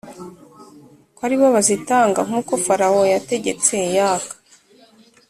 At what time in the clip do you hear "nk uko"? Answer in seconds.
2.27-2.51